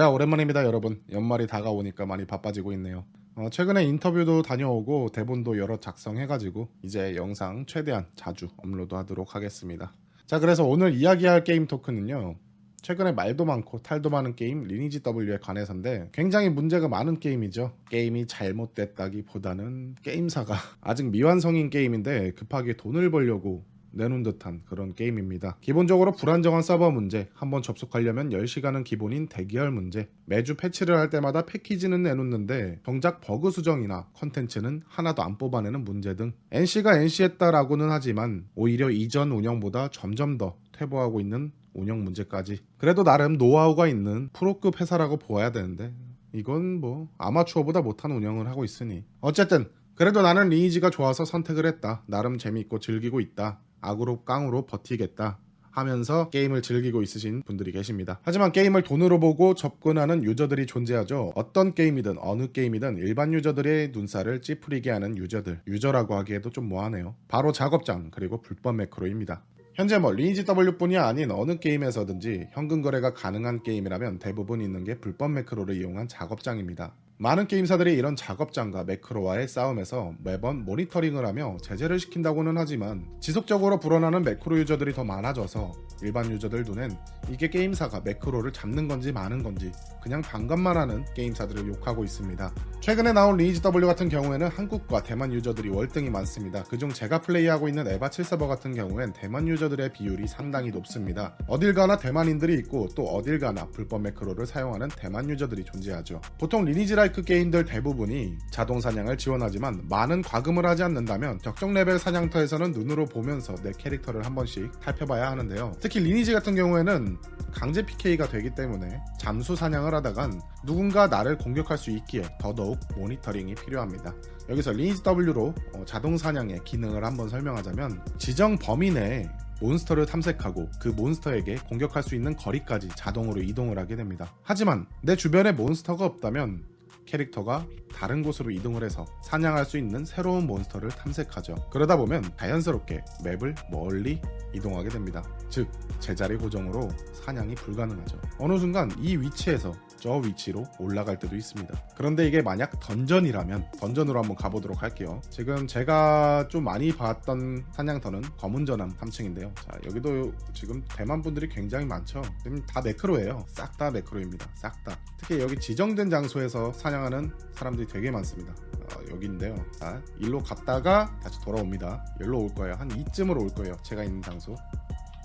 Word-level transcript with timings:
자 0.00 0.08
오랜만입니다 0.08 0.64
여러분. 0.64 1.02
연말이 1.12 1.46
다가오니까 1.46 2.06
많이 2.06 2.24
바빠지고 2.24 2.72
있네요. 2.72 3.04
어, 3.34 3.50
최근에 3.50 3.84
인터뷰도 3.84 4.40
다녀오고 4.40 5.10
대본도 5.10 5.58
여러 5.58 5.78
작성해가지고 5.78 6.68
이제 6.82 7.14
영상 7.16 7.66
최대한 7.66 8.06
자주 8.14 8.48
업로드 8.56 8.94
하도록 8.94 9.34
하겠습니다. 9.34 9.92
자 10.24 10.38
그래서 10.38 10.64
오늘 10.64 10.94
이야기할 10.94 11.44
게임 11.44 11.66
토크는요. 11.66 12.36
최근에 12.80 13.12
말도 13.12 13.44
많고 13.44 13.82
탈도 13.82 14.08
많은 14.08 14.36
게임 14.36 14.64
리니지 14.64 15.02
W에 15.04 15.36
관해서인데 15.36 16.08
굉장히 16.12 16.48
문제가 16.48 16.88
많은 16.88 17.20
게임이죠. 17.20 17.74
게임이 17.90 18.26
잘못됐다기보다는 18.26 19.96
게임사가 20.02 20.54
아직 20.80 21.10
미완성인 21.10 21.68
게임인데 21.68 22.30
급하게 22.30 22.72
돈을 22.78 23.10
벌려고 23.10 23.66
내놓은 23.92 24.22
듯한 24.22 24.62
그런 24.66 24.94
게임입니다. 24.94 25.56
기본적으로 25.60 26.12
불안정한 26.12 26.62
서버 26.62 26.90
문제, 26.90 27.28
한번 27.34 27.62
접속하려면 27.62 28.30
10시간은 28.30 28.84
기본인 28.84 29.26
대기열 29.28 29.70
문제, 29.70 30.08
매주 30.26 30.56
패치를 30.56 30.96
할 30.96 31.10
때마다 31.10 31.42
패키지는 31.46 32.02
내놓는데 32.02 32.80
정작 32.84 33.20
버그 33.20 33.50
수정이나 33.50 34.08
컨텐츠는 34.14 34.82
하나도 34.86 35.22
안 35.22 35.38
뽑아내는 35.38 35.84
문제 35.84 36.14
등 36.16 36.32
NC가 36.52 36.98
NC했다라고는 36.98 37.90
하지만 37.90 38.46
오히려 38.54 38.90
이전 38.90 39.32
운영보다 39.32 39.88
점점 39.88 40.38
더 40.38 40.56
퇴보하고 40.72 41.20
있는 41.20 41.52
운영 41.72 42.02
문제까지 42.02 42.60
그래도 42.78 43.04
나름 43.04 43.38
노하우가 43.38 43.86
있는 43.86 44.28
프로급 44.32 44.80
회사라고 44.80 45.18
보아야 45.18 45.52
되는데 45.52 45.92
이건 46.32 46.80
뭐 46.80 47.08
아마추어보다 47.18 47.82
못한 47.82 48.12
운영을 48.12 48.48
하고 48.48 48.64
있으니 48.64 49.04
어쨌든 49.20 49.68
그래도 49.94 50.22
나는 50.22 50.48
리니지가 50.48 50.88
좋아서 50.88 51.26
선택을 51.26 51.66
했다. 51.66 52.02
나름 52.06 52.38
재밌고 52.38 52.78
즐기고 52.78 53.20
있다. 53.20 53.60
악으로 53.80 54.24
깡으로 54.24 54.66
버티겠다. 54.66 55.38
하면서 55.70 56.30
게임을 56.30 56.62
즐기고 56.62 57.02
있으신 57.02 57.42
분들이 57.42 57.72
계십니다. 57.72 58.18
하지만 58.22 58.52
게임을 58.52 58.82
돈으로 58.82 59.20
보고 59.20 59.54
접근하는 59.54 60.24
유저들이 60.24 60.66
존재하죠. 60.66 61.32
어떤 61.34 61.74
게임이든 61.74 62.16
어느 62.18 62.50
게임이든 62.50 62.98
일반 62.98 63.32
유저들의 63.32 63.90
눈살을 63.92 64.42
찌푸리게 64.42 64.90
하는 64.90 65.16
유저들. 65.16 65.60
유저라고 65.68 66.16
하기에도 66.16 66.50
좀 66.50 66.68
뭐하네요. 66.68 67.14
바로 67.28 67.52
작업장 67.52 68.10
그리고 68.10 68.40
불법 68.40 68.76
매크로입니다. 68.76 69.44
현재 69.74 69.98
뭐 69.98 70.12
리니지 70.12 70.44
W뿐이 70.44 70.98
아닌 70.98 71.30
어느 71.30 71.58
게임에서든지 71.58 72.48
현금 72.52 72.82
거래가 72.82 73.14
가능한 73.14 73.62
게임이라면 73.62 74.18
대부분 74.18 74.60
있는 74.60 74.84
게 74.84 74.98
불법 74.98 75.30
매크로를 75.30 75.76
이용한 75.76 76.08
작업장입니다. 76.08 76.94
많은 77.22 77.48
게임사들이 77.48 77.92
이런 77.92 78.16
작업장과 78.16 78.84
매크로와의 78.84 79.46
싸움에서 79.46 80.14
매번 80.24 80.64
모니터링을 80.64 81.26
하며 81.26 81.58
제재를 81.60 81.98
시킨다고는 81.98 82.56
하지만 82.56 83.04
지속적으로 83.20 83.78
불어나는 83.78 84.22
매크로 84.22 84.58
유저들이 84.60 84.94
더 84.94 85.04
많아져서 85.04 85.72
일반 86.02 86.30
유저들 86.30 86.64
눈엔 86.64 86.96
이게 87.28 87.50
게임사가 87.50 88.00
매크로를 88.00 88.54
잡는 88.54 88.88
건지 88.88 89.12
마는 89.12 89.42
건지 89.42 89.70
그냥 90.02 90.22
방관만 90.22 90.78
하는 90.78 91.04
게임사들을 91.14 91.68
욕하고 91.68 92.04
있습니다. 92.04 92.54
최근에 92.80 93.12
나온 93.12 93.36
리니지 93.36 93.60
W 93.60 93.86
같은 93.86 94.08
경우에는 94.08 94.48
한국과 94.48 95.02
대만 95.02 95.30
유저들이 95.30 95.68
월등히 95.68 96.08
많습니다. 96.08 96.62
그중 96.62 96.88
제가 96.88 97.20
플레이하고 97.20 97.68
있는 97.68 97.86
에바 97.86 98.08
7 98.08 98.24
서버 98.24 98.46
같은 98.46 98.74
경우엔 98.74 99.12
대만 99.12 99.46
유저들의 99.46 99.92
비율이 99.92 100.26
상당히 100.26 100.70
높습니다. 100.70 101.36
어딜 101.46 101.74
가나 101.74 101.98
대만인들이 101.98 102.54
있고 102.60 102.88
또 102.96 103.04
어딜 103.08 103.38
가나 103.38 103.66
불법 103.66 104.00
매크로를 104.00 104.46
사용하는 104.46 104.88
대만 104.96 105.28
유저들이 105.28 105.64
존재하죠. 105.64 106.22
보통 106.38 106.64
리니지 106.64 106.94
like 106.94 107.22
게임들 107.22 107.64
대부분이 107.64 108.38
자동 108.50 108.80
사냥을 108.80 109.18
지원하지만 109.18 109.82
많은 109.88 110.22
과금을 110.22 110.64
하지 110.64 110.84
않는다면 110.84 111.40
적정 111.42 111.74
레벨 111.74 111.98
사냥터에서는 111.98 112.70
눈으로 112.70 113.04
보면서 113.04 113.54
내 113.56 113.72
캐릭터를 113.76 114.24
한 114.24 114.34
번씩 114.34 114.70
살펴봐야 114.80 115.30
하는데요. 115.30 115.72
특히 115.80 116.00
리니지 116.00 116.32
같은 116.32 116.54
경우에는 116.54 117.18
강제 117.52 117.84
PK가 117.84 118.28
되기 118.28 118.54
때문에 118.54 119.00
잠수 119.18 119.56
사냥을 119.56 119.92
하다간 119.94 120.40
누군가 120.64 121.08
나를 121.08 121.36
공격할 121.36 121.76
수 121.78 121.90
있기에 121.90 122.22
더더욱 122.40 122.78
모니터링이 122.96 123.56
필요합니다. 123.56 124.14
여기서 124.48 124.72
리니지 124.72 125.02
W로 125.04 125.52
어, 125.74 125.84
자동 125.84 126.16
사냥의 126.16 126.60
기능을 126.64 127.04
한번 127.04 127.28
설명하자면 127.28 128.04
지정 128.18 128.56
범위 128.56 128.90
내에 128.90 129.28
몬스터를 129.60 130.06
탐색하고 130.06 130.70
그 130.80 130.88
몬스터에게 130.88 131.56
공격할 131.68 132.02
수 132.02 132.14
있는 132.14 132.36
거리까지 132.36 132.88
자동으로 132.94 133.42
이동을 133.42 133.78
하게 133.78 133.96
됩니다. 133.96 134.32
하지만 134.42 134.86
내 135.02 135.16
주변에 135.16 135.52
몬스터가 135.52 136.04
없다면 136.04 136.64
캐릭터가 137.06 137.66
다른 137.94 138.22
곳으로 138.22 138.50
이동을 138.50 138.84
해서 138.84 139.04
사냥할 139.22 139.64
수 139.64 139.76
있는 139.76 140.04
새로운 140.04 140.46
몬스터를 140.46 140.90
탐색하죠. 140.90 141.56
그러다 141.70 141.96
보면 141.96 142.22
자연스럽게 142.38 143.02
맵을 143.24 143.54
멀리 143.70 144.20
이동하게 144.52 144.88
됩니다. 144.88 145.22
즉, 145.48 145.68
제자리 145.98 146.36
고정으로 146.36 146.88
사냥이 147.12 147.54
불가능하죠. 147.56 148.20
어느 148.38 148.58
순간 148.58 148.90
이 148.98 149.16
위치에서 149.16 149.72
저 149.98 150.14
위치로 150.14 150.64
올라갈 150.78 151.18
때도 151.18 151.36
있습니다. 151.36 151.74
그런데 151.94 152.26
이게 152.26 152.40
만약 152.40 152.80
던전이라면 152.80 153.72
던전으로 153.78 154.18
한번 154.18 154.36
가보도록 154.36 154.82
할게요. 154.82 155.20
지금 155.28 155.66
제가 155.66 156.48
좀 156.48 156.64
많이 156.64 156.90
봤던 156.90 157.66
사냥터는 157.72 158.22
검은 158.38 158.64
전함 158.64 158.94
3층인데요. 158.96 159.54
자, 159.56 159.78
여기도 159.86 160.32
지금 160.54 160.82
대만 160.96 161.20
분들이 161.20 161.48
굉장히 161.48 161.84
많죠. 161.84 162.22
지금 162.42 162.64
다 162.66 162.80
매크로예요. 162.80 163.44
싹 163.48 163.76
다 163.76 163.90
매크로입니다. 163.90 164.48
싹 164.54 164.82
다. 164.84 164.98
특히 165.18 165.40
여기 165.40 165.58
지정된 165.58 166.08
장소에서 166.10 166.72
사냥 166.72 166.99
하는 167.04 167.32
사람들이 167.52 167.86
되게 167.86 168.10
많습니다. 168.10 168.52
어, 168.52 169.00
여기인데요. 169.10 169.54
자, 169.78 170.02
일로 170.18 170.38
갔다가 170.40 171.18
다시 171.22 171.40
돌아옵니다. 171.42 172.04
여기로 172.20 172.40
올 172.40 172.54
거예요. 172.54 172.74
한 172.74 172.90
이쯤으로 172.90 173.42
올 173.42 173.48
거예요. 173.50 173.76
제가 173.82 174.04
있는 174.04 174.22
장소. 174.22 174.54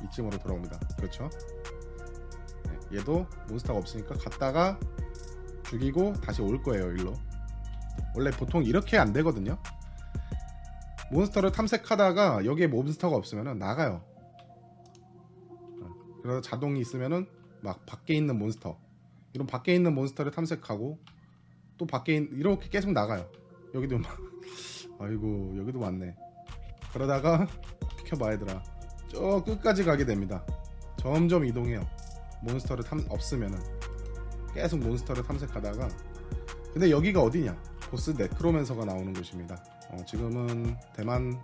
이쯤으로 0.03 0.37
돌아옵니다. 0.37 0.79
그렇죠? 0.97 1.29
네, 2.65 2.97
얘도 2.97 3.25
몬스터가 3.49 3.79
없으니까 3.79 4.15
갔다가 4.15 4.79
죽이고 5.63 6.13
다시 6.13 6.41
올 6.41 6.61
거예요. 6.61 6.91
일로. 6.91 7.13
원래 8.15 8.31
보통 8.31 8.63
이렇게 8.63 8.97
안 8.97 9.13
되거든요. 9.13 9.57
몬스터를 11.11 11.51
탐색하다가 11.51 12.45
여기에 12.45 12.67
몬스터가 12.67 13.15
없으면 13.15 13.57
나가요. 13.57 14.03
어, 15.81 15.89
그래서 16.21 16.41
자동이 16.41 16.79
있으면은 16.79 17.27
막 17.61 17.85
밖에 17.85 18.13
있는 18.13 18.37
몬스터 18.37 18.77
이런 19.33 19.47
밖에 19.47 19.73
있는 19.75 19.93
몬스터를 19.95 20.31
탐색하고 20.31 20.99
또 21.77 21.85
밖에 21.85 22.15
있, 22.15 22.29
이렇게 22.33 22.69
계속 22.69 22.91
나가요. 22.91 23.29
여기도 23.73 23.97
막 23.97 24.17
아이고 24.99 25.55
여기도 25.57 25.79
많네. 25.79 26.15
그러다가 26.93 27.47
비켜봐 27.97 28.33
얘들아. 28.33 28.63
저 29.09 29.43
끝까지 29.43 29.83
가게 29.83 30.05
됩니다. 30.05 30.45
점점 30.97 31.45
이동해요. 31.45 31.85
몬스터를 32.43 32.83
탐 32.83 33.05
없으면은 33.09 33.59
계속 34.53 34.79
몬스터를 34.79 35.23
탐색하다가 35.23 35.89
근데 36.73 36.89
여기가 36.91 37.21
어디냐? 37.21 37.57
보스 37.89 38.11
네크로맨서가 38.11 38.85
나오는 38.85 39.13
곳입니다. 39.13 39.63
어, 39.89 39.97
지금은 40.05 40.75
대만 40.95 41.39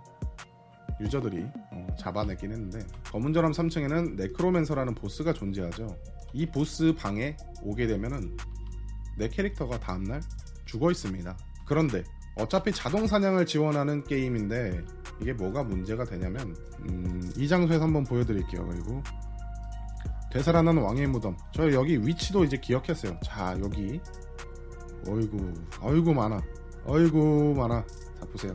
유저들이 1.00 1.44
어, 1.70 1.86
잡아내긴 1.98 2.52
했는데 2.52 2.80
검은전함 3.10 3.52
3층에는 3.52 4.16
네크로맨서라는 4.16 4.94
보스가 4.94 5.32
존재하죠. 5.32 5.96
이 6.32 6.46
보스 6.46 6.94
방에 6.94 7.36
오게 7.62 7.86
되면은 7.86 8.36
내 9.16 9.28
캐릭터가 9.28 9.78
다음날 9.78 10.20
죽어 10.64 10.90
있습니다. 10.90 11.36
그런데 11.66 12.02
어차피 12.36 12.72
자동 12.72 13.06
사냥을 13.06 13.46
지원하는 13.46 14.04
게임인데 14.04 14.84
이게 15.20 15.32
뭐가 15.32 15.62
문제가 15.62 16.04
되냐면 16.04 16.56
음, 16.88 17.30
이 17.36 17.46
장소에서 17.46 17.84
한번 17.84 18.04
보여드릴게요. 18.04 18.66
그리고 18.66 19.02
되살아난 20.32 20.78
왕의 20.78 21.08
무덤. 21.08 21.36
저 21.52 21.70
여기 21.72 21.98
위치도 21.98 22.44
이제 22.44 22.56
기억했어요. 22.56 23.18
자 23.22 23.54
여기 23.62 24.00
어이구 25.06 25.52
어이구 25.82 26.14
많아 26.14 26.40
어이구 26.86 27.54
많아 27.56 27.84
자 28.18 28.26
보세요. 28.26 28.54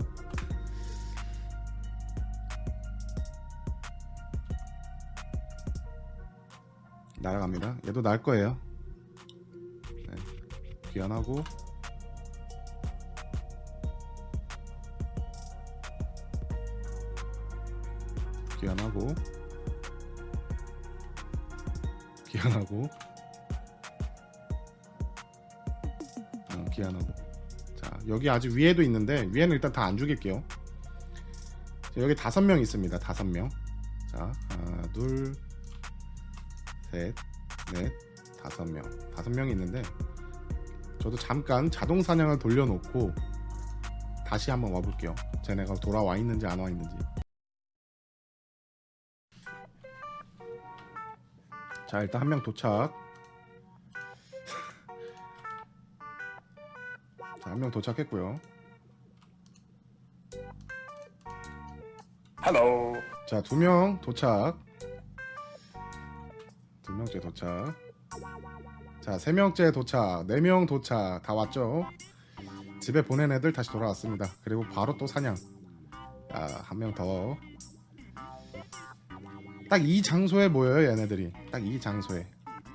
날아갑니다. 7.20 7.78
얘도 7.88 8.02
날 8.02 8.22
거예요. 8.24 8.58
네. 10.98 11.04
귀환하고 11.04 11.44
귀환하고 18.60 19.14
귀환하고 22.28 22.90
어, 26.56 26.66
귀환하고 26.74 27.14
자 27.76 28.00
여기 28.08 28.30
아직 28.30 28.52
위에도 28.54 28.82
있는데 28.82 29.28
위에는 29.32 29.54
일단 29.54 29.72
다 29.72 29.84
안 29.84 29.98
죽일게요 29.98 30.44
자, 31.84 32.02
여기 32.02 32.16
다섯 32.16 32.42
명 32.42 32.60
있습니다 32.60 32.98
다섯 32.98 33.24
명자 33.26 34.32
하나 34.50 34.82
둘 34.94 35.36
셋, 36.92 37.14
넷, 37.74 37.92
다섯 38.42 38.64
명. 38.66 38.82
다섯 39.14 39.30
명이 39.30 39.52
있는데 39.52 39.82
저도 41.00 41.16
잠깐 41.18 41.70
자동 41.72 42.02
사냥을 42.02 42.38
돌려놓고 42.40 43.14
다시 44.26 44.52
한번 44.52 44.74
와볼게요. 44.74 45.16
쟤네가 45.46 45.76
돌아와 45.76 46.18
있는지 46.18 46.46
안 46.46 46.60
와 46.60 46.70
있는지. 46.70 46.96
자 51.88 52.02
일단 52.02 52.22
한 52.22 52.28
명 52.30 52.44
도착. 52.44 52.94
자, 57.42 57.52
한 57.52 57.60
명 57.60 57.72
도착했고요. 57.72 58.40
Hello. 62.44 62.94
자, 63.30 63.42
두 63.42 63.56
명 63.56 64.00
도착. 64.02 64.58
두 66.84 66.92
명째 66.94 67.20
도착. 67.20 67.74
자, 69.02 69.18
세 69.18 69.32
명째 69.32 69.72
도착. 69.72 70.26
네 70.28 70.42
명 70.42 70.66
도착. 70.66 71.22
다 71.24 71.34
왔죠? 71.34 71.86
집에 72.82 73.02
보낸 73.04 73.32
애들 73.32 73.54
다시 73.54 73.70
돌아왔습니다. 73.72 74.28
그리고 74.44 74.64
바로 74.74 74.98
또 74.98 75.08
사냥. 75.08 75.36
아, 76.32 76.46
한 76.64 76.78
명 76.78 76.94
더. 76.94 77.38
딱 79.70 79.82
이 79.82 80.02
장소에 80.02 80.48
모여요, 80.50 80.90
얘네들이. 80.92 81.32
딱 81.52 81.62
이 81.62 81.80
장소에. 81.80 82.26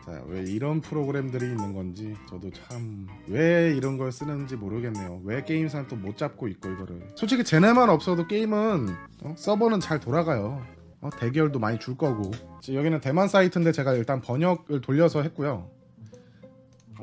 자, 0.05 0.21
왜 0.27 0.43
이런 0.43 0.81
프로그램들이 0.81 1.47
있는 1.47 1.75
건지 1.75 2.17
저도 2.29 2.51
참 2.51 3.07
왜 3.29 3.73
이런 3.77 3.97
걸 3.99 4.11
쓰는지 4.11 4.57
모르겠네요. 4.57 5.21
왜 5.25 5.45
게임사는 5.45 5.87
또 5.89 5.97
못 5.97 6.17
잡고 6.17 6.49
있고 6.49 6.71
이거를. 6.71 7.13
솔직히 7.15 7.45
쟤네만 7.45 7.89
없어도 7.89 8.27
게임은 8.27 8.89
어? 9.23 9.35
서버는 9.37 9.81
잘 9.81 10.01
돌아가요. 10.01 10.61
어, 11.01 11.11
대결도 11.19 11.59
많이 11.61 11.79
줄 11.79 11.97
거고. 11.97 12.31
여기는 12.69 13.01
대만 13.01 13.29
사이트인데 13.29 13.71
제가 13.73 13.95
일단 13.95 14.21
번역을 14.21 14.81
돌려서 14.81 15.23
했고요. 15.23 15.71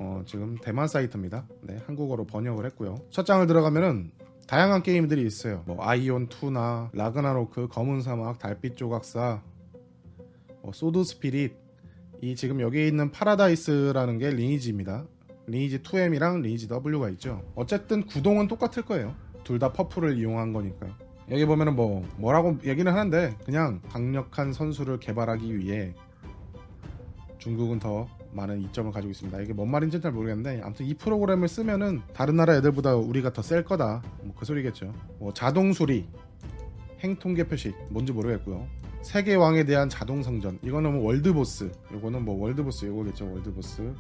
어, 0.02 0.24
지금 0.26 0.58
대만 0.58 0.88
사이트입니다. 0.88 1.46
네, 1.62 1.78
한국어로 1.86 2.26
번역을 2.26 2.66
했고요. 2.68 2.96
첫 3.10 3.26
장을 3.26 3.46
들어가면은 3.46 4.12
다양한 4.48 4.82
게임들이 4.82 5.26
있어요. 5.28 5.64
뭐 5.68 5.76
아이온 5.82 6.30
2나 6.30 6.90
라그나로크, 6.94 7.68
검은 7.68 8.02
사막, 8.02 8.40
달빛 8.40 8.78
조각사, 8.78 9.42
뭐 10.62 10.72
소드 10.72 11.04
스피릿, 11.04 11.54
이 12.22 12.36
지금 12.36 12.62
여기 12.62 12.88
있는 12.88 13.12
파라다이스라는 13.12 14.18
게 14.20 14.30
리니지입니다. 14.30 15.06
리니지 15.48 15.80
2M이랑 15.80 16.42
리니지 16.44 16.70
W가 16.70 17.10
있죠. 17.12 17.44
어쨌든 17.56 18.06
구동은 18.06 18.48
똑같을 18.48 18.84
거예요. 18.84 19.14
둘 19.44 19.60
다 19.60 19.74
퍼플을 19.74 20.18
이용한 20.18 20.54
거니까요. 20.54 20.94
여기 21.32 21.46
보면은 21.46 21.76
뭐 21.76 22.08
뭐라고 22.18 22.58
얘기는 22.64 22.90
하는데 22.92 23.36
그냥 23.46 23.82
강력한 23.90 24.54
선수를 24.54 25.00
개발하기 25.00 25.58
위해 25.58 25.94
중국은 27.40 27.80
더 27.80 28.08
많은 28.32 28.62
이점을 28.62 28.92
가지고 28.92 29.12
있습니다. 29.12 29.42
이게 29.42 29.54
뭔 29.54 29.72
말인지는 29.72 30.02
잘 30.02 30.12
모르겠는데 30.12 30.62
아무튼 30.64 30.86
이 30.86 30.94
프로그램을 30.94 31.48
쓰면은 31.48 32.02
다른 32.14 32.36
나라 32.36 32.56
애들보다 32.56 32.96
우리가 32.96 33.34
더 33.34 33.42
셀 33.42 33.64
거다. 33.64 34.04
뭐 34.22 34.36
그 34.38 34.46
소리겠죠. 34.46 34.94
뭐 35.20 35.34
자동 35.34 35.74
수리, 35.74 36.06
행통계 37.00 37.46
표시 37.48 37.74
뭔지 37.90 38.12
모르겠고요. 38.14 38.68
세계 39.02 39.36
왕에 39.36 39.64
대한 39.64 39.88
자동 39.90 40.22
성전 40.22 40.60
이거는 40.62 40.94
뭐 40.94 41.06
world 41.06 41.34
boss 41.34 41.72
이거는 41.96 42.26
뭐 42.26 42.38
world 42.38 42.62
boss 42.64 42.86
이거겠죠 42.86 43.32
world 43.32 43.54
boss 43.54 43.94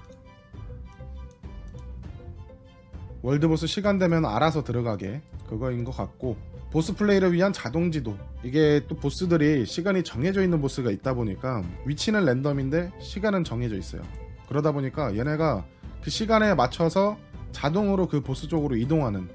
world 3.22 3.48
boss 3.48 3.66
시간 3.66 3.98
되면 3.98 4.26
알아서 4.26 4.64
들어가게 4.64 5.22
그거인 5.48 5.86
것 5.86 5.92
같고 5.96 6.36
보스 6.71 6.95
플레이를 6.95 7.33
위한 7.33 7.51
자동 7.51 7.92
지도 7.92 8.16
이게 8.44 8.81
또 8.88 8.95
보스들이 8.95 9.66
시간이 9.66 10.04
정해져 10.04 10.44
있는 10.44 10.62
보스가 10.62 10.92
있다 10.92 11.13
보니까 11.13 11.63
위치는 11.86 12.25
랜덤인데 12.25 12.92
시간은 13.00 13.44
정해져 13.44 13.75
있어요 13.75 14.01
그러다 14.48 14.71
보니까 14.71 15.16
얘네가 15.18 15.66
그 16.04 16.10
시간에 16.10 16.54
맞춰서 16.54 17.18
자동으로 17.51 18.07
그 18.07 18.21
보스 18.21 18.48
쪽으로 18.48 18.75
이동하는 18.75 19.27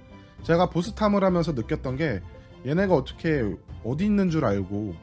제가 0.44 0.70
보스 0.70 0.92
탐을 0.94 1.24
하면서 1.24 1.52
느꼈던 1.52 1.96
게 1.96 2.20
얘네가 2.66 2.94
어떻게 2.94 3.42
어디 3.82 4.04
있는 4.04 4.30
줄 4.30 4.44
알고 4.44 4.94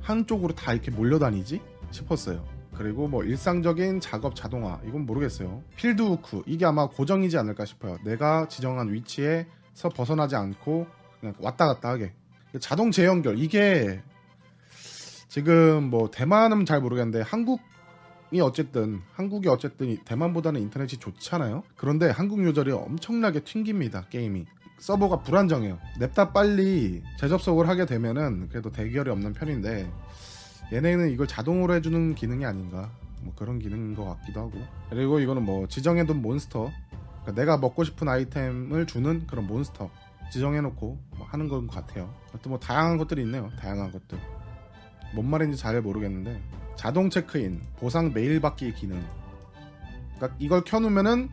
한쪽으로 0.00 0.54
다 0.54 0.72
이렇게 0.72 0.90
몰려다니지 0.90 1.60
싶었어요. 1.90 2.44
그리고 2.74 3.08
뭐 3.08 3.24
일상적인 3.24 4.00
작업 4.00 4.34
자동화 4.34 4.80
이건 4.86 5.04
모르겠어요. 5.04 5.62
필드 5.76 6.00
후크 6.00 6.44
이게 6.46 6.64
아마 6.64 6.86
고정이지 6.88 7.36
않을까 7.36 7.64
싶어요. 7.64 7.98
내가 8.04 8.46
지정한 8.48 8.92
위치에서 8.92 9.88
벗어나지 9.94 10.36
않고 10.36 10.86
왔다 11.38 11.66
갔다 11.66 11.90
하게 11.90 12.12
자동 12.60 12.90
재연결 12.90 13.38
이게 13.38 14.00
지금 15.28 15.90
뭐 15.90 16.10
대만은 16.10 16.64
잘 16.64 16.80
모르겠는데 16.80 17.20
한국이 17.20 18.40
어쨌든 18.40 19.00
한국이 19.12 19.48
어쨌든 19.48 19.96
대만보다는 20.04 20.60
인터넷이 20.60 20.98
좋잖아요. 20.98 21.62
그런데 21.76 22.08
한국 22.08 22.42
유저들이 22.42 22.74
엄청나게 22.74 23.40
튕깁니다 23.40 24.06
게임이. 24.08 24.46
서버가 24.78 25.22
불안정해요. 25.22 25.78
냅다 25.98 26.32
빨리 26.32 27.02
재접속을 27.18 27.68
하게 27.68 27.84
되면은 27.84 28.48
그래도 28.48 28.70
대결이 28.70 29.10
없는 29.10 29.32
편인데 29.32 29.92
얘네는 30.72 31.10
이걸 31.10 31.26
자동으로 31.26 31.74
해주는 31.74 32.14
기능이 32.14 32.46
아닌가 32.46 32.90
뭐 33.22 33.34
그런 33.34 33.58
기능인 33.58 33.94
것 33.96 34.04
같기도 34.04 34.40
하고 34.40 34.52
그리고 34.88 35.18
이거는 35.18 35.44
뭐 35.44 35.66
지정해둔 35.66 36.22
몬스터 36.22 36.70
그러니까 37.22 37.32
내가 37.32 37.58
먹고 37.58 37.84
싶은 37.84 38.08
아이템을 38.08 38.86
주는 38.86 39.26
그런 39.26 39.46
몬스터 39.46 39.90
지정해놓고 40.30 40.98
뭐 41.16 41.26
하는 41.26 41.48
것 41.48 41.66
같아요. 41.68 42.12
하여튼 42.30 42.50
뭐 42.50 42.58
다양한 42.58 42.96
것들이 42.98 43.22
있네요. 43.22 43.50
다양한 43.58 43.90
것들 43.92 44.18
뭔 45.14 45.28
말인지 45.30 45.56
잘 45.56 45.80
모르겠는데 45.80 46.40
자동 46.76 47.10
체크인 47.10 47.62
보상 47.78 48.12
메일 48.12 48.40
받기 48.40 48.74
기능 48.74 49.02
그러니까 50.16 50.36
이걸 50.38 50.62
켜놓으면은 50.64 51.30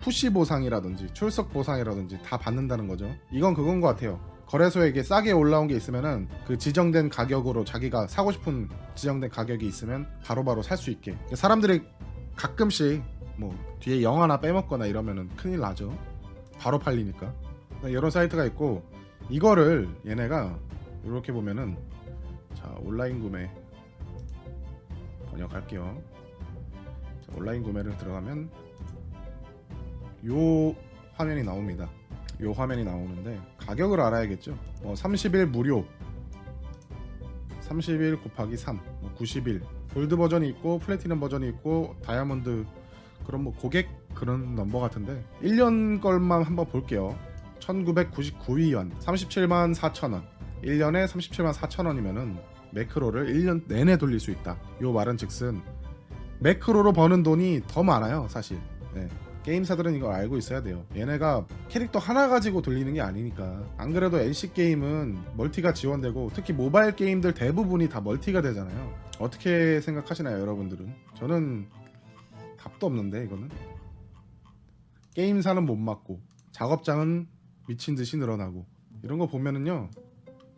푸시 0.00 0.30
보상이라든지 0.30 1.08
출석 1.14 1.52
보상이라든지 1.52 2.20
다 2.22 2.36
받는다는 2.36 2.86
거죠. 2.86 3.12
이건 3.32 3.54
그건 3.54 3.80
것 3.80 3.88
같아요. 3.88 4.20
거래소에게 4.46 5.02
싸게 5.02 5.32
올라온 5.32 5.66
게 5.66 5.74
있으면은 5.74 6.28
그 6.46 6.56
지정된 6.56 7.08
가격으로 7.08 7.64
자기가 7.64 8.06
사고 8.06 8.30
싶은 8.30 8.68
지정된 8.94 9.30
가격이 9.30 9.66
있으면 9.66 10.06
바로바로 10.24 10.62
살 10.62 10.78
수 10.78 10.90
있게. 10.90 11.16
사람들이 11.34 11.82
가끔씩 12.36 13.02
뭐 13.36 13.58
뒤에 13.80 14.02
영 14.02 14.22
하나 14.22 14.38
빼먹거나 14.40 14.86
이러면은 14.86 15.28
큰일 15.36 15.58
나죠. 15.58 15.98
바로 16.58 16.78
팔리니까. 16.78 17.34
이런 17.90 18.10
사이트가 18.10 18.44
있고 18.46 18.82
이거를 19.28 19.88
얘네가 20.06 20.58
이렇게 21.04 21.32
보면은 21.32 21.76
자 22.54 22.74
온라인 22.80 23.20
구매 23.20 23.50
번역할게요. 25.30 26.02
자, 27.26 27.32
온라인 27.36 27.62
구매를 27.62 27.96
들어가면 27.96 28.50
요 30.26 30.74
화면이 31.14 31.42
나옵니다. 31.44 31.88
요 32.42 32.52
화면이 32.52 32.84
나오는데 32.84 33.40
가격을 33.58 34.00
알아야겠죠. 34.00 34.58
뭐 34.82 34.94
30일 34.94 35.46
무료, 35.46 35.84
30일 37.62 38.22
곱하기 38.22 38.56
3, 38.56 38.76
뭐 39.00 39.14
90일 39.18 39.62
골드 39.94 40.16
버전이 40.16 40.48
있고 40.50 40.78
플래티넘 40.78 41.20
버전이 41.20 41.48
있고 41.48 41.96
다이아몬드 42.02 42.66
그런 43.26 43.44
뭐 43.44 43.54
고객 43.54 43.88
그런 44.14 44.54
넘버 44.54 44.78
같은데 44.80 45.24
1년 45.42 46.00
걸만 46.00 46.42
한번 46.42 46.66
볼게요. 46.66 47.18
1999위안 47.66 48.96
37만 49.00 49.74
4천원 49.74 50.24
1년에 50.62 51.06
37만 51.06 51.52
4천원이면은 51.52 52.38
매크로를 52.72 53.26
1년 53.26 53.66
내내 53.68 53.96
돌릴 53.96 54.20
수 54.20 54.30
있다. 54.30 54.58
요 54.82 54.92
말은 54.92 55.16
즉슨 55.16 55.60
매크로로 56.40 56.92
버는 56.92 57.22
돈이 57.22 57.62
더 57.66 57.82
많아요 57.82 58.26
사실. 58.28 58.58
네. 58.94 59.08
게임사들은 59.44 59.94
이걸 59.94 60.12
알고 60.12 60.36
있어야 60.38 60.60
돼요. 60.60 60.84
얘네가 60.96 61.46
캐릭터 61.68 62.00
하나 62.00 62.28
가지고 62.28 62.62
돌리는 62.62 62.92
게 62.94 63.00
아니니까. 63.00 63.64
안 63.76 63.92
그래도 63.92 64.18
NC 64.18 64.54
게임은 64.54 65.18
멀티가 65.36 65.72
지원되고 65.72 66.32
특히 66.34 66.52
모바일 66.52 66.96
게임들 66.96 67.32
대부분이 67.34 67.88
다 67.88 68.00
멀티가 68.00 68.42
되잖아요. 68.42 68.92
어떻게 69.20 69.80
생각하시나요, 69.80 70.40
여러분들은? 70.40 70.92
저는 71.14 71.68
답도 72.58 72.86
없는데 72.86 73.24
이거는. 73.24 73.48
게임사는 75.14 75.64
못 75.64 75.76
맞고 75.76 76.20
작업장은 76.50 77.28
미친 77.66 77.94
듯이 77.94 78.16
늘어나고 78.16 78.66
이런 79.02 79.18
거 79.18 79.26
보면은요. 79.26 79.90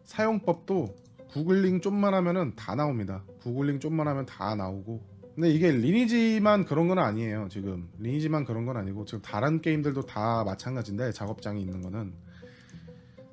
사용법도 0.04 0.96
구글링 1.30 1.80
좀만 1.80 2.14
하면은 2.14 2.54
다 2.56 2.74
나옵니다. 2.74 3.22
구글링 3.42 3.80
좀만 3.80 4.08
하면 4.08 4.26
다 4.26 4.54
나오고 4.54 5.18
근데 5.34 5.50
이게 5.50 5.70
리니지만 5.70 6.64
그런 6.64 6.88
건 6.88 6.98
아니에요. 6.98 7.46
지금 7.48 7.88
리니지만 7.98 8.44
그런 8.44 8.66
건 8.66 8.76
아니고 8.76 9.04
지금 9.04 9.22
다른 9.22 9.60
게임들도 9.60 10.02
다 10.02 10.42
마찬가지인데 10.44 11.12
작업장이 11.12 11.60
있는 11.60 11.80
거는 11.80 12.12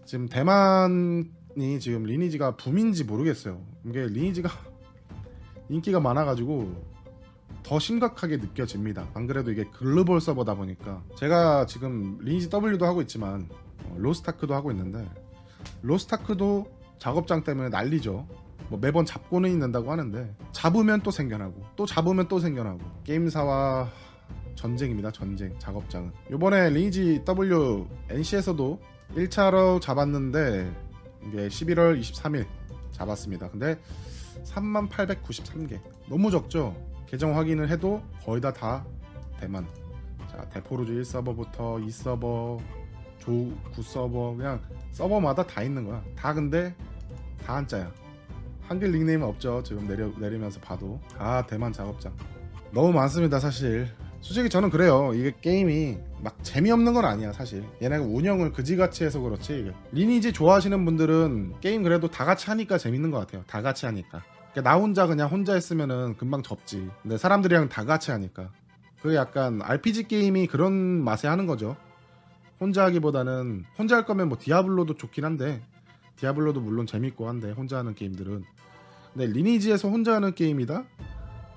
지금 0.06 0.28
대만이 0.28 1.80
지금 1.80 2.04
리니지가 2.04 2.58
붐인지 2.58 3.06
모르겠어요. 3.06 3.60
이게 3.86 4.06
리니지가 4.06 4.50
인기가 5.70 6.00
많아가지고 6.00 6.96
더 7.64 7.80
심각하게 7.80 8.38
느껴집니다. 8.38 9.10
안 9.16 9.26
그래도 9.26 9.52
이게 9.52 9.64
글로벌 9.74 10.22
서버다 10.22 10.54
보니까 10.54 11.04
제가 11.18 11.66
지금 11.66 12.20
리니지 12.22 12.50
W도 12.54 12.86
하고 12.86 13.02
있지만 13.02 13.50
어, 13.50 13.65
로스타크도 13.98 14.54
하고 14.54 14.72
있는데 14.72 15.08
로스타크도 15.82 16.68
작업장 17.00 17.44
때문에 17.44 17.70
난리죠. 17.70 18.28
뭐 18.70 18.80
매번 18.80 19.06
잡고는 19.06 19.52
있는다고 19.52 19.92
하는데 19.92 20.34
잡으면 20.52 21.02
또 21.02 21.12
생겨나고 21.12 21.64
또 21.76 21.86
잡으면 21.86 22.28
또 22.28 22.40
생겨나고. 22.40 22.80
게임사와 23.04 23.90
전쟁입니다 24.56 25.12
전쟁 25.12 25.58
작업장은. 25.60 26.12
요번에 26.32 26.70
리니지 26.70 27.24
W 27.26 27.86
NC에서도 28.10 28.80
1차로 29.16 29.82
잡았는데 29.82 30.72
이게 31.28 31.48
11월 31.48 32.00
23일 32.00 32.46
잡았습니다. 32.92 33.50
근데 33.50 33.80
3893개. 34.46 35.80
너무 36.10 36.32
적죠? 36.32 36.76
계정 37.08 37.36
확인을 37.38 37.70
해도 37.70 38.02
거의 38.24 38.42
다 38.42 38.52
다 38.52 38.86
대만. 39.40 39.68
자 40.32 40.48
대포루즈 40.50 40.94
1서버부터 40.94 41.86
2서버 41.86 42.60
조 43.20 43.32
9서버 43.76 44.38
그냥 44.38 44.62
서버마다 44.92 45.46
다 45.46 45.64
있는 45.64 45.86
거야. 45.86 46.02
다 46.16 46.34
근데 46.34 46.74
다 47.46 47.56
한자야. 47.56 47.92
한글 48.68 48.92
닉네임은 48.92 49.28
없죠. 49.28 49.62
지금 49.64 49.88
내려, 49.88 50.12
내리면서 50.18 50.60
봐도. 50.60 51.00
아 51.18 51.46
대만 51.46 51.72
작업장. 51.72 52.14
너무 52.72 52.92
많습니다 52.92 53.40
사실. 53.40 53.88
솔직히 54.22 54.50
저는 54.50 54.72
그래요. 54.72 55.12
이게 55.14 55.32
게임이 55.40 56.00
막 56.24 56.44
재미없는 56.44 56.94
건 56.94 57.06
아니야 57.06 57.32
사실. 57.32 57.64
얘네가 57.82 58.04
운영을 58.04 58.52
그지같이 58.52 59.04
해서 59.04 59.20
그렇지. 59.20 59.72
리니지 59.92 60.34
좋아하시는 60.34 60.84
분들은 60.84 61.56
게임 61.62 61.84
그래도 61.84 62.10
다 62.10 62.26
같이 62.26 62.48
하니까 62.48 62.80
재밌는 62.80 63.12
것 63.12 63.20
같아요. 63.20 63.44
다 63.46 63.62
같이 63.62 63.86
하니까. 63.86 64.24
그러니까 64.52 64.62
나 64.72 64.78
혼자 64.78 65.06
그냥 65.06 65.30
혼자 65.30 65.54
했으면은 65.54 66.16
금방 66.18 66.42
접지. 66.42 66.90
근데 67.04 67.18
사람들이랑 67.18 67.70
다 67.70 67.86
같이 67.86 68.10
하니까. 68.12 68.50
그게 69.02 69.16
약간 69.16 69.62
RPG 69.62 70.08
게임이 70.08 70.48
그런 70.48 70.74
맛에 70.74 71.28
하는 71.28 71.46
거죠 71.46 71.76
혼자 72.60 72.86
하기보다는 72.86 73.66
혼자 73.78 73.98
할 73.98 74.06
거면 74.06 74.30
뭐 74.30 74.38
디아블로도 74.40 74.96
좋긴 74.96 75.26
한데 75.26 75.62
디아블로도 76.18 76.62
물론 76.62 76.86
재밌고 76.88 77.28
한데 77.28 77.52
혼자 77.52 77.78
하는 77.78 77.94
게임들은. 77.94 78.44
근데 79.14 79.28
리니지에서 79.28 79.90
혼자 79.90 80.16
하는 80.16 80.34
게임이다? 80.34 80.86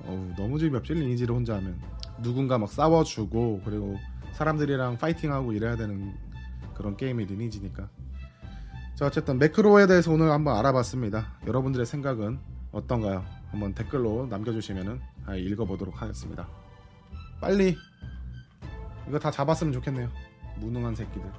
어우 0.07 0.35
너무 0.37 0.59
재미없지 0.59 0.95
리니지를 0.95 1.35
혼자 1.35 1.57
하면. 1.57 1.81
누군가 2.23 2.59
막 2.59 2.69
싸워주고 2.69 3.62
그리고 3.64 3.97
사람들이랑 4.33 4.99
파이팅하고 4.99 5.52
이래야 5.52 5.76
되는 5.76 6.14
그런 6.75 6.97
게임이 6.97 7.26
리니지니까. 7.26 7.88
자 8.97 9.07
어쨌든 9.07 9.38
매크로에 9.38 9.87
대해서 9.87 10.12
오늘 10.12 10.31
한번 10.31 10.57
알아봤습니다. 10.57 11.38
여러분들의 11.47 11.87
생각은 11.87 12.40
어떤가요? 12.73 13.25
한번 13.50 13.75
댓글로 13.75 14.26
남겨주시면은 14.26 15.00
아, 15.26 15.35
읽어보도록 15.37 16.02
하겠습니다. 16.02 16.49
빨리! 17.40 17.76
이거 19.07 19.19
다 19.19 19.31
잡았으면 19.31 19.73
좋겠네요 19.73 20.11
무능한 20.61 20.95
새끼들 20.95 21.31